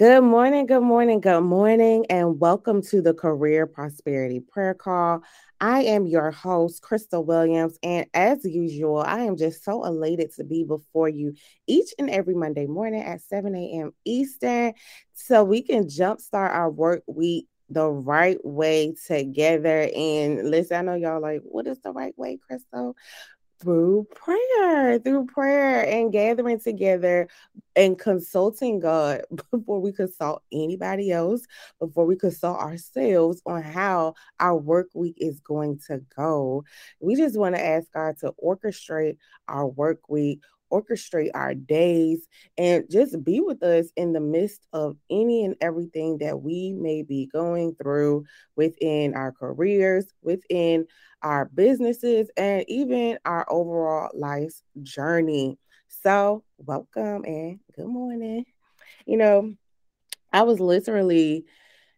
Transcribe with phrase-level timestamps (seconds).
[0.00, 5.20] Good morning, good morning, good morning, and welcome to the Career Prosperity Prayer Call.
[5.60, 10.44] I am your host, Crystal Williams, and as usual, I am just so elated to
[10.44, 11.34] be before you
[11.66, 13.92] each and every Monday morning at 7 a.m.
[14.06, 14.72] Eastern
[15.12, 19.90] so we can jumpstart our work week the right way together.
[19.94, 22.96] And listen, I know y'all like, what is the right way, Crystal?
[23.60, 27.28] Through prayer, through prayer and gathering together
[27.76, 31.42] and consulting God before we consult anybody else,
[31.78, 36.64] before we consult ourselves on how our work week is going to go.
[37.00, 39.16] We just want to ask God to orchestrate
[39.48, 40.40] our work week,
[40.72, 46.18] orchestrate our days and just be with us in the midst of any and everything
[46.18, 48.24] that we may be going through
[48.56, 50.86] within our careers, within
[51.22, 55.58] our businesses, and even our overall life's journey.
[55.88, 58.44] So, welcome and good morning.
[59.06, 59.54] You know,
[60.32, 61.44] I was literally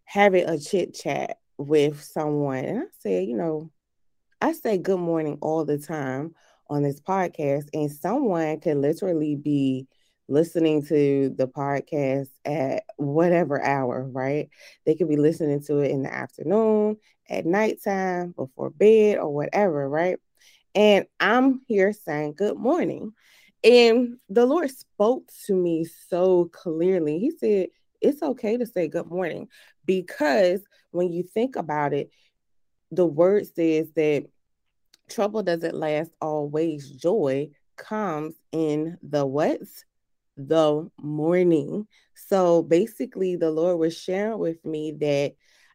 [0.05, 3.71] having a chit chat with someone, and I said, you know,
[4.41, 6.35] I say good morning all the time
[6.69, 9.87] on this podcast, and someone could literally be
[10.29, 14.49] listening to the podcast at whatever hour, right?
[14.87, 16.97] They could be listening to it in the afternoon,
[17.29, 20.19] at nighttime, before bed, or whatever, right?
[20.75, 23.13] And I'm here saying good morning.
[23.65, 27.19] And the Lord spoke to me so clearly.
[27.19, 27.69] He said,
[28.01, 29.49] It's okay to say good morning
[29.87, 32.11] because when you think about it,
[32.91, 34.27] the word says that
[35.09, 36.91] trouble doesn't last always.
[36.91, 39.61] Joy comes in the what?
[40.49, 41.87] The morning.
[42.15, 45.35] So basically, the Lord was sharing with me that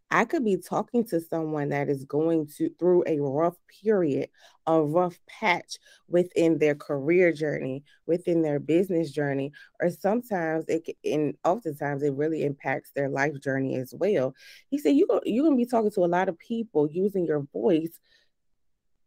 [0.09, 4.29] I could be talking to someone that is going to through a rough period,
[4.65, 5.77] a rough patch
[6.07, 9.51] within their career journey, within their business journey,
[9.81, 14.33] or sometimes it and oftentimes it really impacts their life journey as well.
[14.69, 17.99] He said you you're gonna be talking to a lot of people using your voice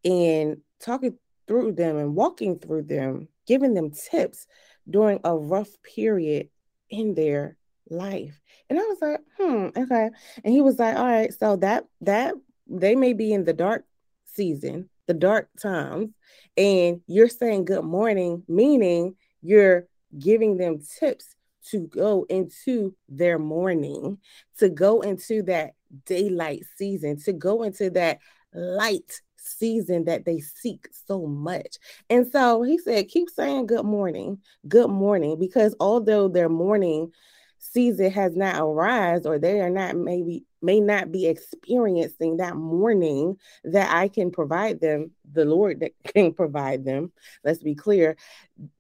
[0.05, 1.17] and talking
[1.47, 4.47] through them and walking through them, giving them tips
[4.91, 6.49] during a rough period
[6.89, 7.57] in their
[7.89, 8.41] life.
[8.69, 10.11] And I was like, hmm, okay.
[10.45, 12.35] And he was like, all right, so that that
[12.67, 13.85] they may be in the dark
[14.27, 16.11] season, the dark times,
[16.57, 19.87] and you're saying good morning, meaning you're
[20.19, 21.35] giving them tips
[21.71, 24.19] to go into their morning,
[24.59, 25.73] to go into that
[26.07, 28.19] daylight season, to go into that
[28.53, 31.79] light season that they seek so much.
[32.09, 37.13] And so he said, keep saying good morning, good morning, because although their morning
[37.59, 43.37] season has not arrived or they are not maybe may not be experiencing that morning
[43.65, 47.13] that I can provide them, the Lord that can provide them,
[47.45, 48.17] let's be clear,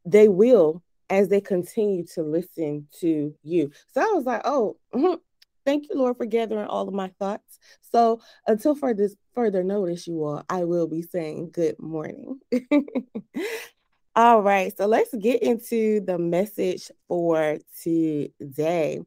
[0.05, 3.73] they will as they continue to listen to you.
[3.93, 5.15] So I was like, oh, mm-hmm.
[5.67, 7.59] Thank you, Lord, for gathering all of my thoughts.
[7.93, 12.41] So until further further notice, you all, I will be saying good morning.
[14.17, 19.01] all right, so let's get into the message for today.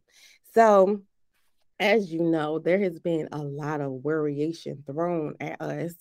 [0.53, 1.01] So,
[1.79, 5.93] as you know, there has been a lot of worryation thrown at us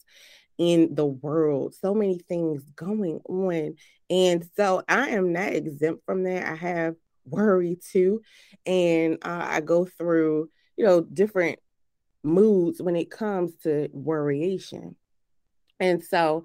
[0.59, 3.75] in the world, so many things going on.
[4.11, 6.47] And so I am not exempt from that.
[6.47, 6.95] I have
[7.25, 8.23] worry too.
[8.67, 11.59] And uh, I go through, you know, different
[12.23, 14.95] moods when it comes to worryation.
[15.81, 16.45] And so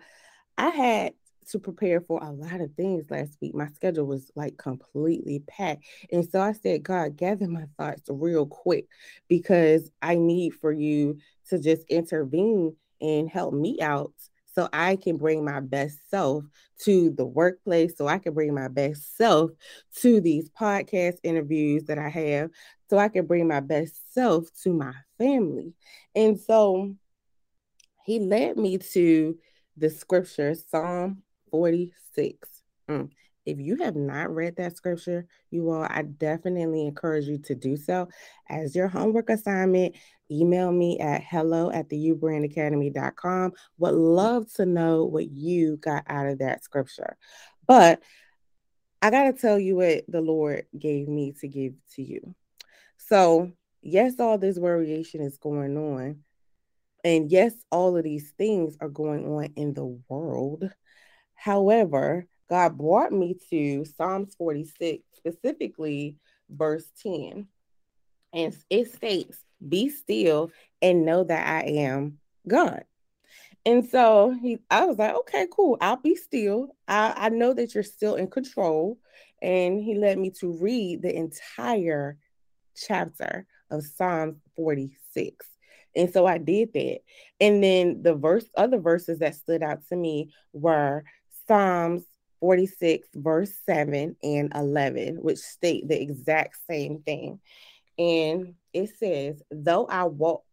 [0.58, 1.14] I had
[1.50, 3.56] to prepare for a lot of things last week.
[3.56, 5.86] My schedule was like completely packed.
[6.12, 8.88] And so I said, God, gather my thoughts real quick
[9.28, 11.20] because I need for you
[11.50, 14.12] to just intervene and help me out
[14.54, 16.44] so I can bring my best self
[16.80, 19.52] to the workplace, so I can bring my best self
[19.98, 22.50] to these podcast interviews that I have,
[22.90, 25.74] so I can bring my best self to my family.
[26.16, 26.96] And so
[28.06, 29.38] he led me to
[29.76, 32.48] the scripture, Psalm 46.
[32.90, 33.10] Mm.
[33.46, 37.78] If you have not read that scripture, you all, I definitely encourage you to do
[37.78, 38.10] so
[38.50, 39.96] as your homework assignment
[40.30, 43.54] email me at hello at the youbrandacademy.com.
[43.78, 47.16] Would love to know what you got out of that scripture.
[47.66, 48.02] But
[49.02, 52.36] I got to tell you what the Lord gave me to give to you.
[52.98, 53.52] So,
[53.88, 56.20] yes, all this worryation is going on.
[57.04, 60.70] And yes, all of these things are going on in the world.
[61.36, 66.18] However, God brought me to Psalms 46, specifically
[66.50, 67.48] verse 10.
[68.34, 70.52] And it states, Be still
[70.82, 72.84] and know that I am God.
[73.66, 75.78] And so he, I was like, okay, cool.
[75.80, 76.76] I'll be still.
[76.88, 78.98] I, I know that you're still in control.
[79.42, 82.18] And he led me to read the entire
[82.76, 85.46] chapter of Psalms 46.
[85.96, 87.00] And so I did that.
[87.40, 91.04] And then the verse, other verses that stood out to me were
[91.48, 92.04] Psalms
[92.40, 97.40] 46, verse 7 and 11, which state the exact same thing.
[97.98, 100.44] And it says, Though I walk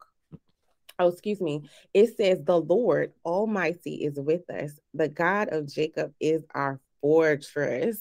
[0.99, 4.73] oh, excuse me, it says, The Lord Almighty is with us.
[4.95, 8.01] The God of Jacob is our fortress.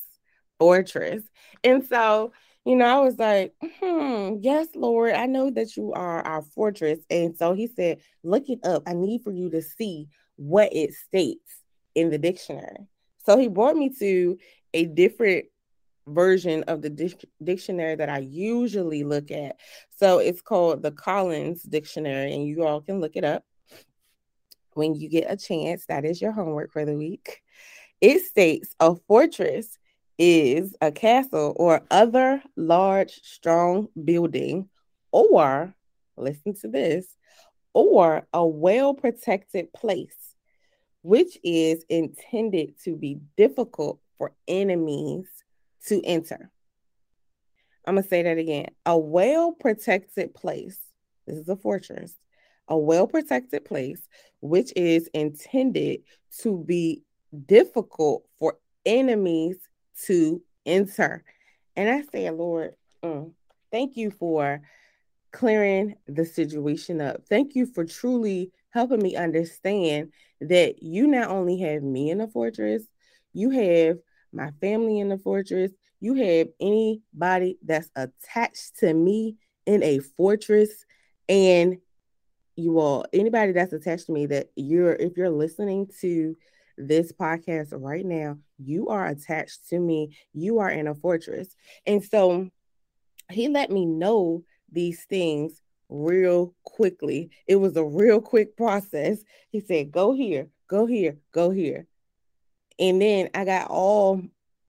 [0.59, 1.23] Fortress.
[1.63, 2.31] And so,
[2.65, 6.99] you know, I was like, hmm, yes, Lord, I know that you are our fortress.
[7.09, 8.83] And so he said, Look it up.
[8.87, 10.07] I need for you to see
[10.37, 11.57] what it states
[11.93, 12.87] in the dictionary.
[13.25, 14.37] So he brought me to
[14.73, 15.45] a different
[16.07, 19.57] version of the dic- dictionary that I usually look at.
[19.97, 23.43] So it's called the Collins Dictionary, and you all can look it up
[24.73, 25.85] when you get a chance.
[25.87, 27.41] That is your homework for the week.
[28.01, 29.77] It states a fortress
[30.25, 34.69] is a castle or other large, strong building,
[35.11, 35.75] or
[36.15, 37.05] listen to this,
[37.73, 40.15] or a well protected place,
[41.01, 45.27] which is intended to be difficult for enemies
[45.87, 46.49] to enter.
[47.85, 48.67] I'm going to say that again.
[48.85, 50.79] A well protected place,
[51.27, 52.15] this is a fortress,
[52.69, 54.07] a well protected place,
[54.39, 56.03] which is intended
[56.39, 57.01] to be
[57.45, 59.57] difficult for enemies
[60.05, 61.23] to enter.
[61.75, 63.31] And I say, Lord, mm,
[63.71, 64.61] thank you for
[65.31, 67.25] clearing the situation up.
[67.27, 70.11] Thank you for truly helping me understand
[70.41, 72.83] that you not only have me in the fortress,
[73.33, 73.97] you have
[74.31, 80.85] my family in the fortress, you have anybody that's attached to me in a fortress,
[81.29, 81.77] and
[82.55, 86.35] you all, anybody that's attached to me that you're, if you're listening to
[86.77, 90.15] this podcast right now, you are attached to me.
[90.33, 91.55] You are in a fortress.
[91.85, 92.49] And so
[93.31, 97.29] he let me know these things real quickly.
[97.47, 99.23] It was a real quick process.
[99.49, 101.87] He said, Go here, go here, go here.
[102.79, 104.21] And then I got all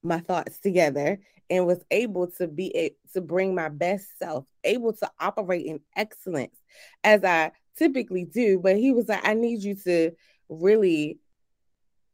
[0.02, 1.20] my thoughts together
[1.50, 5.80] and was able to be a, to bring my best self, able to operate in
[5.96, 6.56] excellence
[7.02, 8.58] as I typically do.
[8.58, 10.12] But he was like, I need you to
[10.48, 11.18] really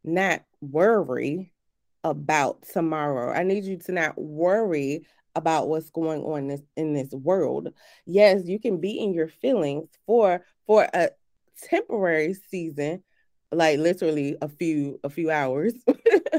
[0.05, 1.53] not worry
[2.05, 3.33] about tomorrow.
[3.33, 7.73] I need you to not worry about what's going on this, in this world.
[8.07, 11.11] Yes, you can be in your feelings for for a
[11.63, 13.03] temporary season,
[13.53, 15.75] like literally a few a few hours.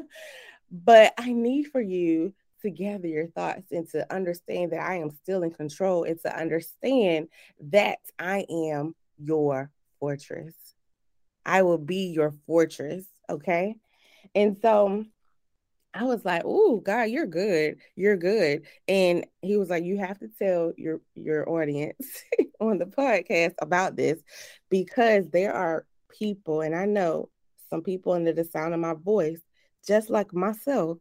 [0.71, 5.11] but I need for you to gather your thoughts and to understand that I am
[5.11, 7.27] still in control and to understand
[7.71, 10.53] that I am your fortress.
[11.45, 13.05] I will be your fortress.
[13.31, 13.75] Okay.
[14.35, 15.05] And so
[15.93, 17.77] I was like, "Oh, God, you're good.
[17.95, 22.23] You're good." And he was like, "You have to tell your your audience
[22.61, 24.21] on the podcast about this
[24.69, 27.29] because there are people, and I know
[27.69, 29.41] some people under the sound of my voice,
[29.85, 30.97] just like myself,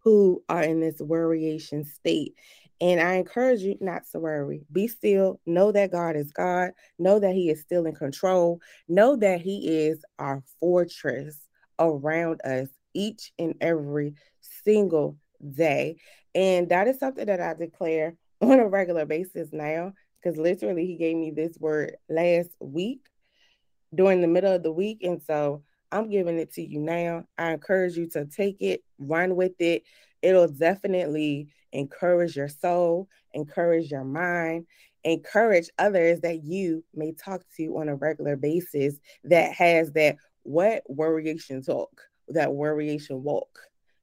[0.00, 2.34] who are in this worryation state.
[2.80, 4.62] And I encourage you not to worry.
[4.72, 5.38] Be still.
[5.44, 6.70] Know that God is God.
[6.98, 8.60] Know that He is still in control.
[8.88, 11.38] Know that He is our fortress
[11.80, 14.14] around us each and every
[14.64, 15.16] single
[15.54, 15.96] day.
[16.34, 20.96] And that is something that I declare on a regular basis now, because literally He
[20.96, 23.00] gave me this word last week
[23.94, 24.98] during the middle of the week.
[25.02, 27.24] And so I'm giving it to you now.
[27.36, 29.82] I encourage you to take it, run with it.
[30.22, 34.66] It'll definitely encourage your soul, encourage your mind,
[35.04, 40.82] encourage others that you may talk to on a regular basis that has that what
[40.90, 43.58] worryation talk, that worryation walk.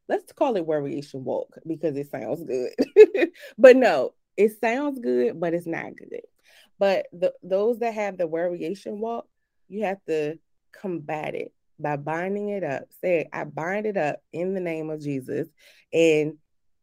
[0.10, 3.30] Let's call it worryation walk because it sounds good.
[3.58, 6.22] but no, it sounds good, but it's not good.
[6.80, 9.28] But the, those that have the worryation walk,
[9.68, 10.40] you have to
[10.72, 12.84] combat it by binding it up.
[13.02, 15.48] Say, I bind it up in the name of Jesus.
[15.92, 16.38] And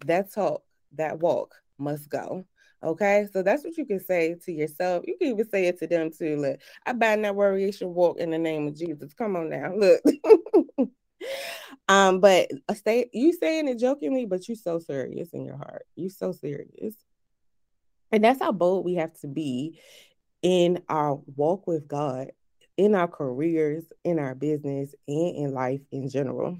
[0.04, 0.62] that talk,
[0.96, 2.44] that walk must go.
[2.84, 5.04] Okay, so that's what you can say to yourself.
[5.06, 6.36] You can even say it to them too.
[6.36, 9.14] Look, I bind that worryation walk in the name of Jesus.
[9.14, 10.02] Come on now, look.
[11.88, 15.84] Um, but stay you saying it jokingly, but you so serious in your heart.
[15.96, 16.94] You're so serious.
[18.10, 19.80] And that's how bold we have to be
[20.42, 22.30] in our walk with God,
[22.76, 26.58] in our careers, in our business, and in life in general.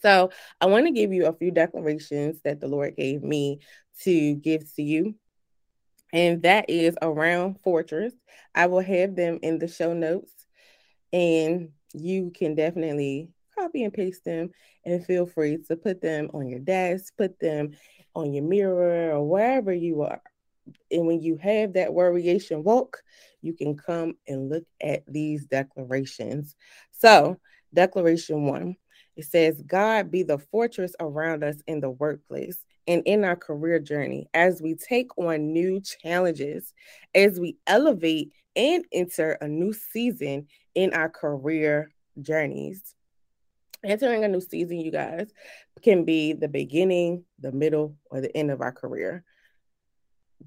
[0.00, 3.60] So, I want to give you a few declarations that the Lord gave me
[4.02, 5.14] to give to you.
[6.12, 8.12] And that is around Fortress.
[8.54, 10.32] I will have them in the show notes,
[11.12, 14.50] and you can definitely copy and paste them
[14.84, 17.70] and feel free to put them on your desk, put them
[18.14, 20.22] on your mirror or wherever you are.
[20.90, 23.02] And when you have that worryation walk,
[23.40, 26.54] you can come and look at these declarations.
[26.92, 27.38] So,
[27.74, 28.76] declaration one
[29.16, 33.78] it says, God be the fortress around us in the workplace and in our career
[33.78, 36.72] journey as we take on new challenges,
[37.14, 42.94] as we elevate and enter a new season in our career journeys.
[43.84, 45.32] Entering a new season, you guys,
[45.82, 49.24] can be the beginning, the middle, or the end of our career.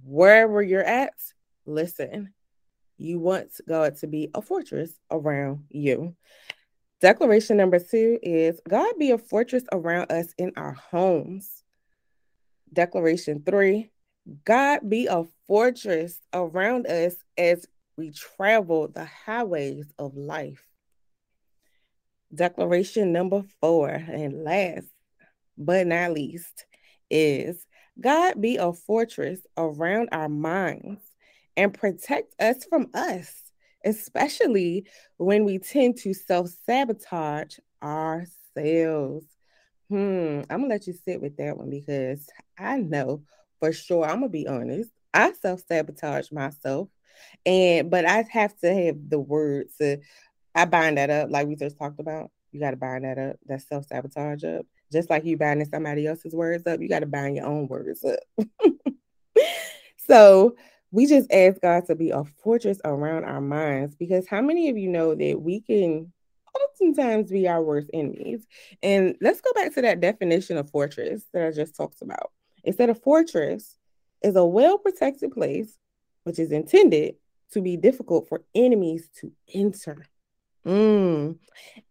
[0.03, 1.13] Wherever you're at,
[1.65, 2.33] listen,
[2.97, 6.15] you want God to be a fortress around you.
[7.01, 11.63] Declaration number two is God be a fortress around us in our homes.
[12.75, 13.89] Declaration three,
[14.43, 17.65] God be a fortress around us as
[17.97, 20.67] we travel the highways of life.
[22.33, 24.87] Declaration number four, and last
[25.57, 26.65] but not least,
[27.09, 27.65] is
[28.01, 31.01] God be a fortress around our minds
[31.55, 33.33] and protect us from us,
[33.85, 39.27] especially when we tend to self sabotage ourselves.
[39.87, 43.23] Hmm, I'm gonna let you sit with that one because I know
[43.59, 46.89] for sure, I'm gonna be honest, I self sabotage myself.
[47.45, 49.99] And but I have to have the words to
[50.55, 52.31] I bind that up, like we just talked about.
[52.51, 54.65] You got to bind that up, that self sabotage up.
[54.91, 58.03] Just like you binding somebody else's words up, you got to bind your own words
[58.05, 58.47] up.
[59.97, 60.55] so
[60.91, 64.77] we just ask God to be a fortress around our minds because how many of
[64.77, 66.13] you know that we can
[66.55, 68.47] oftentimes be our worst enemies?
[68.81, 72.31] And let's go back to that definition of fortress that I just talked about.
[72.65, 73.77] Instead of fortress
[74.21, 75.77] is a well protected place
[76.23, 77.15] which is intended
[77.51, 80.03] to be difficult for enemies to enter.
[80.65, 81.37] Mm.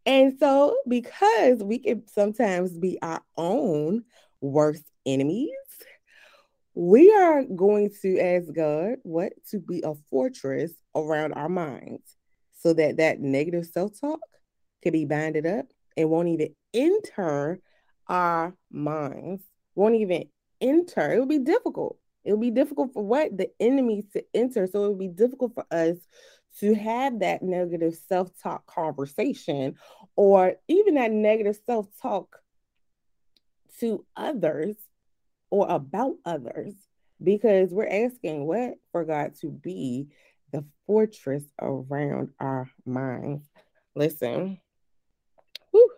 [0.04, 4.04] And so, because we can sometimes be our own
[4.40, 5.50] worst enemies,
[6.74, 12.16] we are going to ask God what to be a fortress around our minds
[12.58, 14.18] so that that negative self-talk
[14.82, 15.66] can be banded up
[15.96, 17.60] and won't even enter
[18.08, 20.24] our minds won't even
[20.64, 21.12] enter.
[21.12, 21.98] It would be difficult.
[22.24, 23.36] It would be difficult for what?
[23.36, 24.66] The enemy to enter.
[24.66, 25.96] So it would be difficult for us
[26.60, 29.76] to have that negative self talk conversation
[30.16, 32.38] or even that negative self talk
[33.80, 34.76] to others
[35.50, 36.74] or about others
[37.22, 38.74] because we're asking what?
[38.92, 40.08] For God to be
[40.52, 43.44] the fortress around our minds.
[43.94, 44.58] Listen,
[45.70, 45.90] whew,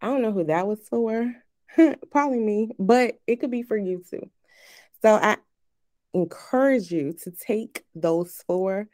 [0.00, 1.34] I don't know who that was for,
[2.10, 4.30] probably me, but it could be for you too.
[5.02, 5.36] So I
[6.12, 8.88] encourage you to take those four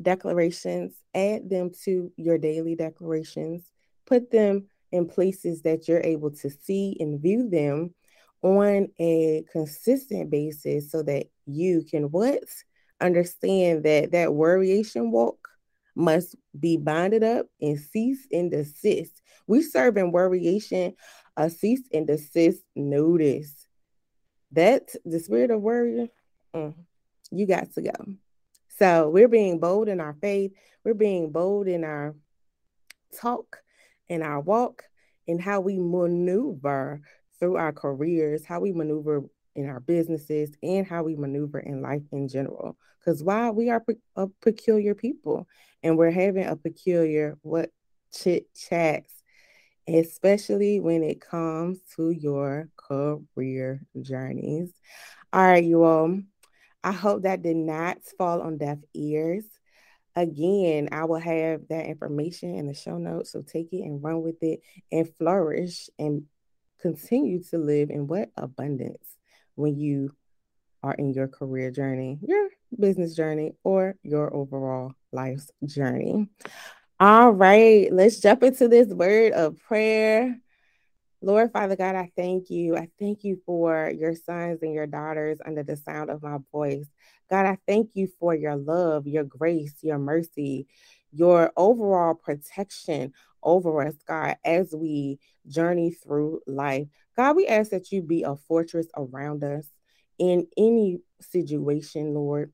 [0.00, 3.70] declarations, add them to your daily declarations,
[4.06, 7.94] put them in places that you're able to see and view them
[8.42, 12.44] on a consistent basis so that you can what
[13.00, 15.48] understand that that worryation walk
[15.94, 19.20] must be binded up and cease and desist.
[19.46, 20.94] We serve in worryation
[21.36, 23.66] a cease and desist notice.
[24.52, 26.10] That the spirit of worry,
[26.54, 26.74] mm,
[27.30, 27.92] you got to go.
[28.78, 30.52] So we're being bold in our faith.
[30.84, 32.14] We're being bold in our
[33.18, 33.58] talk,
[34.08, 34.84] in our walk,
[35.26, 37.00] in how we maneuver
[37.38, 39.22] through our careers, how we maneuver
[39.54, 42.76] in our businesses, and how we maneuver in life in general.
[42.98, 43.84] Because why we are
[44.16, 45.46] a peculiar people
[45.82, 47.70] and we're having a peculiar what
[48.12, 49.21] chit chats,
[49.88, 54.72] especially when it comes to your career journeys.
[55.32, 56.20] All right, you all.
[56.84, 59.44] I hope that did not fall on deaf ears.
[60.14, 63.32] Again, I will have that information in the show notes.
[63.32, 64.60] So take it and run with it
[64.90, 66.24] and flourish and
[66.80, 69.16] continue to live in what abundance
[69.54, 70.10] when you
[70.82, 72.48] are in your career journey, your
[72.78, 76.28] business journey, or your overall life's journey.
[77.04, 80.38] All right, let's jump into this word of prayer.
[81.20, 82.76] Lord Father God, I thank you.
[82.76, 86.86] I thank you for your sons and your daughters under the sound of my voice.
[87.28, 90.68] God, I thank you for your love, your grace, your mercy,
[91.10, 95.18] your overall protection over us, God, as we
[95.48, 96.86] journey through life.
[97.16, 99.66] God, we ask that you be a fortress around us
[100.20, 102.52] in any situation, Lord.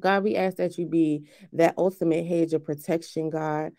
[0.00, 3.72] God, we ask that you be that ultimate hedge of protection, God,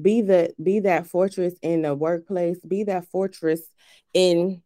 [0.00, 2.58] be the be that fortress in the workplace.
[2.60, 3.60] Be that fortress
[4.14, 4.62] in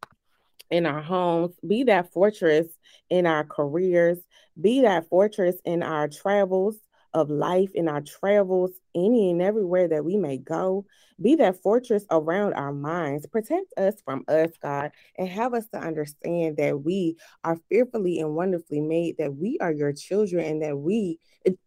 [0.71, 1.54] in our homes.
[1.66, 2.66] Be that fortress
[3.11, 4.18] in our careers.
[4.61, 6.76] Be that fortress in our travels
[7.14, 10.87] of life in our travels any and everywhere that we may go
[11.23, 15.79] be that fortress around our minds protect us from us god and have us to
[15.79, 20.76] understand that we are fearfully and wonderfully made that we are your children and that
[20.76, 21.19] we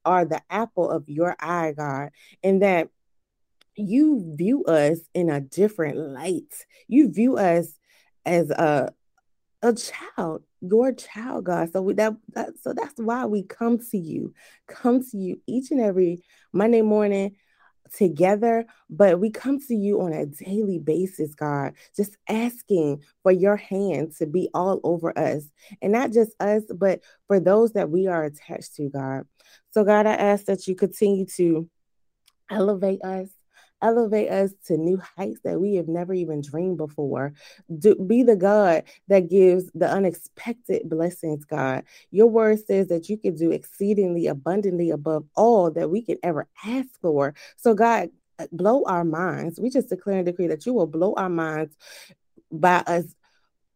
[0.03, 2.09] are the apple of your eye god
[2.43, 2.89] and that
[3.75, 6.53] you view us in a different light.
[6.88, 7.67] You view us
[8.25, 8.93] as a
[9.62, 11.71] a child, your child, God.
[11.71, 14.33] So we, that, that so that's why we come to you,
[14.67, 17.35] come to you each and every Monday morning
[17.95, 23.55] together, but we come to you on a daily basis, God, just asking for your
[23.55, 25.43] hand to be all over us
[25.81, 29.23] and not just us, but for those that we are attached to, God.
[29.71, 31.69] So, God, I ask that you continue to
[32.49, 33.29] elevate us,
[33.85, 37.33] elevate us to new heights that we have never even dreamed before.
[37.77, 41.83] Do, be the God that gives the unexpected blessings, God.
[42.09, 46.47] Your word says that you can do exceedingly abundantly above all that we can ever
[46.65, 47.35] ask for.
[47.57, 48.09] So, God,
[48.51, 49.59] blow our minds.
[49.59, 51.75] We just declare and decree that you will blow our minds
[52.51, 53.05] by us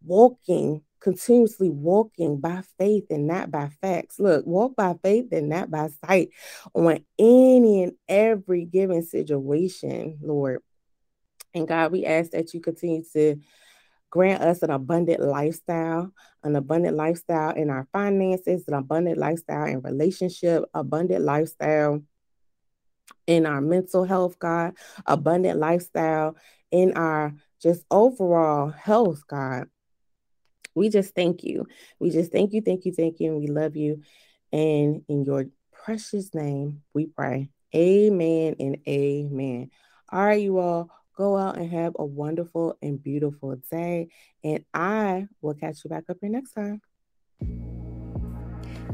[0.03, 4.19] walking continuously walking by faith and not by facts.
[4.19, 6.29] Look, walk by faith and not by sight
[6.73, 10.61] on any and every given situation, Lord.
[11.53, 13.37] And God, we ask that you continue to
[14.09, 16.11] grant us an abundant lifestyle,
[16.43, 22.01] an abundant lifestyle in our finances, an abundant lifestyle in relationship, abundant lifestyle
[23.25, 24.73] in our mental health, God,
[25.05, 26.35] abundant lifestyle
[26.71, 29.67] in our just overall health, God
[30.75, 31.65] we just thank you.
[31.99, 34.01] We just thank you, thank you, thank you, and we love you.
[34.51, 37.49] And in your precious name, we pray.
[37.75, 39.69] Amen and amen.
[40.11, 44.07] All right, you all go out and have a wonderful and beautiful day.
[44.43, 46.81] And I will catch you back up here next time.